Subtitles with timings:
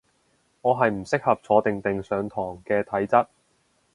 [0.63, 3.27] 我係唔適合坐定定上堂嘅體質